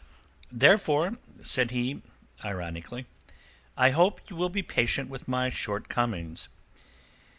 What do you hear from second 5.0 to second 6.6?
with my shortcomings.